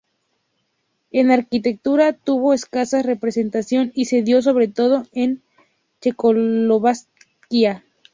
En 1.11 1.29
arquitectura 1.29 2.13
tuvo 2.13 2.55
escasa 2.55 3.03
representación 3.03 3.91
y 3.93 4.05
se 4.05 4.23
dio 4.23 4.41
sobre 4.41 4.67
todo 4.67 5.05
en 5.11 5.43
Checoslovaquia. 6.01 7.85